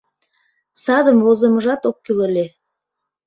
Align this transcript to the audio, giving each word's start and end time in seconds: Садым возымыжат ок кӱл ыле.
Садым 0.83 1.17
возымыжат 1.25 1.81
ок 1.89 1.97
кӱл 2.05 2.19
ыле. 2.27 2.45